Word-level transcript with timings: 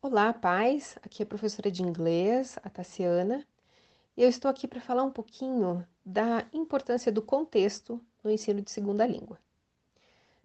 Olá, 0.00 0.32
pais. 0.32 0.96
Aqui 1.02 1.22
é 1.22 1.24
a 1.24 1.26
professora 1.26 1.72
de 1.72 1.82
inglês, 1.82 2.56
a 2.62 2.70
Tassiana. 2.70 3.44
E 4.16 4.22
eu 4.22 4.28
estou 4.28 4.48
aqui 4.48 4.68
para 4.68 4.80
falar 4.80 5.02
um 5.02 5.10
pouquinho 5.10 5.84
da 6.06 6.46
importância 6.52 7.10
do 7.10 7.20
contexto 7.20 8.00
no 8.22 8.30
ensino 8.30 8.62
de 8.62 8.70
segunda 8.70 9.04
língua. 9.04 9.40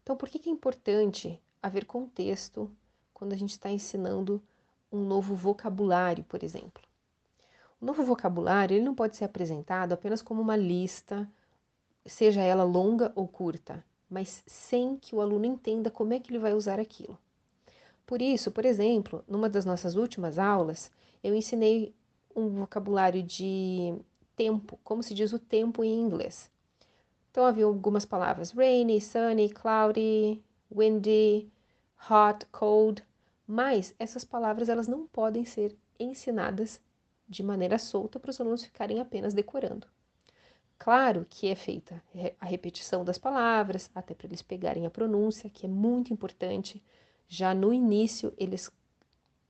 Então, 0.02 0.18
por 0.18 0.28
que 0.28 0.50
é 0.50 0.52
importante 0.52 1.39
haver 1.62 1.86
contexto 1.86 2.70
quando 3.13 3.34
a 3.34 3.38
gente 3.38 3.52
está 3.52 3.70
ensinando 3.70 4.42
um 4.92 5.05
novo 5.05 5.35
vocabulário, 5.35 6.24
por 6.24 6.44
exemplo? 6.44 6.81
O 7.79 7.85
novo 7.85 8.04
vocabulário 8.04 8.76
ele 8.76 8.83
não 8.83 8.96
pode 8.96 9.15
ser 9.15 9.26
apresentado 9.26 9.94
apenas 9.94 10.24
como 10.24 10.42
uma 10.42 10.56
lista, 10.56 11.29
seja 12.08 12.42
ela 12.42 12.63
longa 12.63 13.12
ou 13.15 13.28
curta, 13.28 13.85
mas 14.10 14.44
sem 14.47 14.97
que 14.97 15.15
o 15.15 15.22
aluno 15.22 15.46
entenda 15.46 15.92
como 15.92 16.12
é 16.12 16.20
que 16.20 16.31
ele 16.31 16.40
vai 16.40 16.55
usar 16.55 16.80
aquilo. 16.80 17.20
Por 18.05 18.22
isso, 18.22 18.52
por 18.52 18.66
exemplo, 18.66 19.23
numa 19.27 19.49
das 19.49 19.66
nossas 19.66 19.95
últimas 19.95 20.38
aulas, 20.38 20.91
eu 21.23 21.34
ensinei 21.36 21.94
um 22.36 22.50
vocabulário 22.50 23.23
de 23.23 23.96
tempo, 24.36 24.80
como 24.84 25.04
se 25.04 25.14
diz 25.14 25.32
o 25.34 25.40
tempo 25.40 25.84
em 25.84 26.02
inglês. 26.02 26.52
Então 27.32 27.46
havia 27.46 27.66
algumas 27.66 28.05
palavras: 28.05 28.52
rainy, 28.52 29.00
sunny, 29.02 29.50
cloudy, 29.50 30.44
windy, 30.72 31.52
hot, 32.10 32.46
cold, 32.52 33.04
mas 33.48 33.96
essas 33.98 34.24
palavras 34.24 34.70
elas 34.70 34.88
não 34.88 35.08
podem 35.08 35.46
ser 35.46 35.76
ensinadas 35.99 36.82
de 37.27 37.41
maneira 37.41 37.80
solta 37.80 38.20
para 38.20 38.30
os 38.30 38.40
alunos 38.40 38.63
ficarem 38.63 38.99
apenas 38.99 39.34
decorando. 39.34 39.88
Claro 40.77 41.26
que 41.30 41.48
é 41.48 41.55
feita 41.55 42.04
a 42.40 42.46
repetição 42.46 43.05
das 43.05 43.18
palavras, 43.18 43.90
até 43.96 44.13
para 44.13 44.27
eles 44.27 44.41
pegarem 44.41 44.85
a 44.85 44.91
pronúncia, 44.91 45.49
que 45.49 45.66
é 45.66 45.70
muito 45.70 46.12
importante 46.12 46.84
já 47.27 47.54
no 47.54 47.73
início 47.73 48.34
eles, 48.38 48.72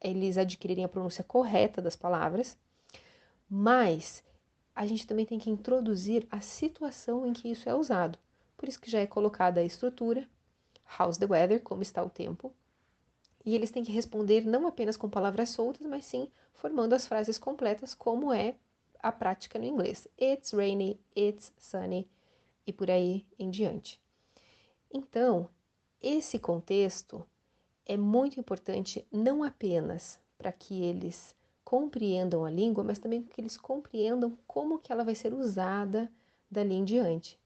eles 0.01 0.37
adquirirem 0.37 0.85
a 0.85 0.89
pronúncia 0.89 1.23
correta 1.23 1.81
das 1.81 1.95
palavras, 1.95 2.57
mas 3.49 4.23
a 4.75 4.85
gente 4.85 5.05
também 5.05 5.25
tem 5.25 5.39
que 5.39 5.49
introduzir 5.49 6.27
a 6.31 6.41
situação 6.41 7.25
em 7.25 7.33
que 7.33 7.49
isso 7.49 7.69
é 7.69 7.75
usado. 7.75 8.17
Por 8.57 8.67
isso 8.67 8.79
que 8.79 8.89
já 8.89 8.99
é 8.99 9.07
colocada 9.07 9.59
a 9.59 9.63
estrutura, 9.63 10.27
how's 10.99 11.17
the 11.17 11.25
weather, 11.25 11.61
como 11.61 11.81
está 11.81 12.03
o 12.03 12.09
tempo, 12.09 12.53
e 13.45 13.53
eles 13.55 13.71
têm 13.71 13.83
que 13.83 13.91
responder 13.91 14.45
não 14.45 14.65
apenas 14.67 14.95
com 14.95 15.09
palavras 15.09 15.49
soltas, 15.49 15.85
mas 15.85 16.05
sim 16.05 16.29
formando 16.53 16.93
as 16.93 17.05
frases 17.05 17.37
completas, 17.37 17.93
como 17.93 18.33
é 18.33 18.55
a 18.99 19.11
prática 19.11 19.59
no 19.59 19.65
inglês. 19.65 20.07
It's 20.19 20.53
rainy, 20.53 20.97
it's 21.15 21.51
sunny 21.57 22.07
e 22.65 22.71
por 22.71 22.89
aí 22.89 23.25
em 23.37 23.49
diante. 23.49 23.99
Então, 24.89 25.49
esse 26.01 26.39
contexto 26.39 27.27
é 27.85 27.97
muito 27.97 28.39
importante 28.39 29.05
não 29.11 29.43
apenas 29.43 30.19
para 30.37 30.51
que 30.51 30.83
eles 30.83 31.35
compreendam 31.63 32.45
a 32.45 32.51
língua, 32.51 32.83
mas 32.83 32.99
também 32.99 33.23
que 33.23 33.39
eles 33.39 33.57
compreendam 33.57 34.37
como 34.45 34.79
que 34.79 34.91
ela 34.91 35.03
vai 35.03 35.15
ser 35.15 35.33
usada 35.33 36.11
dali 36.49 36.75
em 36.75 36.83
diante. 36.83 37.39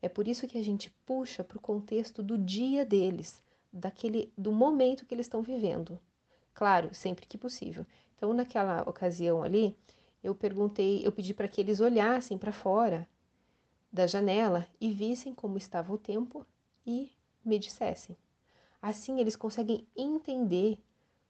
É 0.00 0.08
por 0.08 0.28
isso 0.28 0.46
que 0.46 0.58
a 0.58 0.62
gente 0.62 0.90
puxa 1.06 1.42
para 1.42 1.58
o 1.58 1.60
contexto 1.60 2.22
do 2.22 2.36
dia 2.36 2.84
deles, 2.84 3.42
daquele 3.72 4.32
do 4.36 4.52
momento 4.52 5.04
que 5.06 5.14
eles 5.14 5.26
estão 5.26 5.42
vivendo. 5.42 5.98
Claro, 6.52 6.94
sempre 6.94 7.26
que 7.26 7.36
possível. 7.36 7.86
Então, 8.16 8.32
naquela 8.32 8.82
ocasião 8.88 9.42
ali, 9.42 9.76
eu 10.22 10.34
perguntei, 10.34 11.06
eu 11.06 11.12
pedi 11.12 11.34
para 11.34 11.48
que 11.48 11.60
eles 11.60 11.80
olhassem 11.80 12.38
para 12.38 12.52
fora 12.52 13.08
da 13.92 14.06
janela 14.06 14.66
e 14.80 14.92
vissem 14.92 15.34
como 15.34 15.58
estava 15.58 15.92
o 15.92 15.98
tempo 15.98 16.46
e 16.86 17.10
me 17.44 17.58
dissessem. 17.58 18.16
Assim, 18.86 19.18
eles 19.18 19.34
conseguem 19.34 19.88
entender 19.96 20.78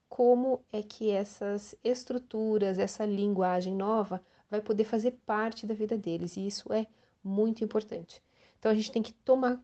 como 0.09 0.65
é 0.73 0.83
que 0.83 1.13
essas 1.13 1.73
estruturas, 1.85 2.81
essa 2.81 3.07
linguagem 3.07 3.77
nova 3.77 4.21
vai 4.51 4.61
poder 4.61 4.83
fazer 4.83 5.13
parte 5.25 5.65
da 5.65 5.73
vida 5.73 5.97
deles, 5.97 6.37
e 6.37 6.45
isso 6.45 6.73
é 6.73 6.85
muito 7.23 7.63
importante. 7.63 8.21
Então, 8.59 8.73
a 8.73 8.75
gente 8.75 8.91
tem 8.91 9.05
que 9.05 9.13
tomar 9.13 9.63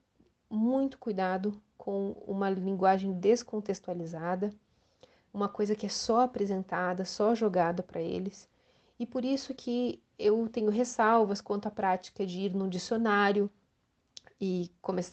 muito 0.49 1.01
cuidado 1.01 1.61
com 1.77 2.13
uma 2.29 2.49
linguagem 2.49 3.13
descontextualizada, 3.13 4.55
uma 5.35 5.49
coisa 5.49 5.75
que 5.75 5.87
é 5.87 5.89
só 5.89 6.21
apresentada, 6.21 7.05
só 7.05 7.35
jogada 7.35 7.83
para 7.83 8.01
eles. 8.01 8.49
E 9.01 9.05
por 9.05 9.25
isso 9.25 9.53
que 9.53 10.01
eu 10.17 10.49
tenho 10.49 10.71
ressalvas 10.71 11.41
quanto 11.41 11.67
à 11.67 11.73
prática 11.73 12.25
de 12.25 12.39
ir 12.39 12.55
num 12.55 12.69
dicionário, 12.69 13.51
e 14.41 14.71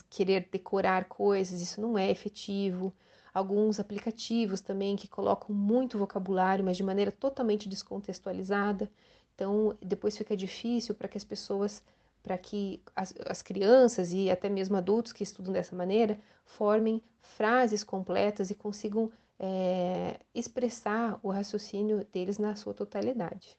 querer 0.10 0.48
decorar 0.52 1.06
coisas, 1.06 1.62
isso 1.62 1.82
não 1.82 1.98
é 1.98 2.10
efetivo. 2.10 2.94
Alguns 3.34 3.80
aplicativos 3.80 4.62
também 4.62 4.96
que 4.96 5.08
colocam 5.08 5.54
muito 5.54 5.98
vocabulário, 5.98 6.64
mas 6.64 6.78
de 6.78 6.84
maneira 6.84 7.12
totalmente 7.12 7.68
descontextualizada. 7.68 8.90
Então, 9.36 9.78
depois 9.82 10.18
fica 10.18 10.36
difícil 10.36 10.96
para 10.96 11.08
que 11.08 11.18
as 11.18 11.24
pessoas, 11.24 11.84
para 12.24 12.38
que 12.38 12.82
as, 12.96 13.14
as 13.28 13.42
crianças 13.42 14.14
e 14.14 14.32
até 14.32 14.50
mesmo 14.50 14.78
adultos 14.78 15.14
que 15.14 15.24
estudam 15.24 15.54
dessa 15.54 15.76
maneira, 15.76 16.20
formem 16.46 17.04
frases 17.22 17.84
completas 17.84 18.50
e 18.50 18.56
consigam 18.56 19.12
é, 19.40 20.20
expressar 20.34 21.20
o 21.22 21.30
raciocínio 21.30 22.06
deles 22.12 22.38
na 22.40 22.56
sua 22.56 22.74
totalidade, 22.74 23.56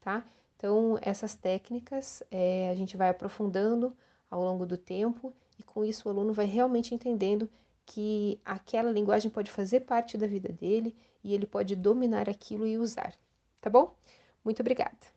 tá? 0.00 0.24
Então, 0.56 0.98
essas 1.02 1.34
técnicas 1.34 2.22
é, 2.30 2.70
a 2.70 2.74
gente 2.74 2.96
vai 2.96 3.08
aprofundando 3.08 3.96
ao 4.30 4.42
longo 4.42 4.66
do 4.66 4.76
tempo, 4.76 5.32
e 5.58 5.62
com 5.62 5.84
isso 5.84 6.08
o 6.08 6.10
aluno 6.10 6.32
vai 6.32 6.46
realmente 6.46 6.94
entendendo 6.94 7.48
que 7.84 8.40
aquela 8.44 8.90
linguagem 8.90 9.30
pode 9.30 9.50
fazer 9.50 9.80
parte 9.80 10.18
da 10.18 10.26
vida 10.26 10.52
dele 10.52 10.94
e 11.22 11.34
ele 11.34 11.46
pode 11.46 11.76
dominar 11.76 12.28
aquilo 12.28 12.66
e 12.66 12.76
usar. 12.78 13.14
Tá 13.60 13.70
bom? 13.70 13.94
Muito 14.44 14.60
obrigada. 14.60 15.15